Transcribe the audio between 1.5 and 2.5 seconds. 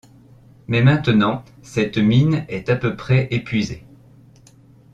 cette mine